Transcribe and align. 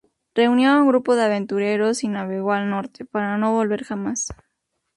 Reunió 0.33 0.71
a 0.71 0.81
un 0.81 0.87
grupo 0.87 1.15
de 1.15 1.25
aventureros 1.25 2.03
y 2.03 2.07
navegó 2.07 2.53
al 2.53 2.71
norte, 2.71 3.05
para 3.05 3.37
no 3.37 3.53
volver 3.53 3.83
jamás. 3.83 4.29